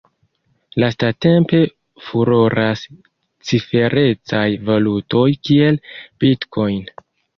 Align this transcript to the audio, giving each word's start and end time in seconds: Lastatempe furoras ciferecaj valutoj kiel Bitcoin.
Lastatempe 0.83 1.59
furoras 2.05 2.81
ciferecaj 3.51 4.49
valutoj 4.71 5.27
kiel 5.49 5.83
Bitcoin. 6.25 6.81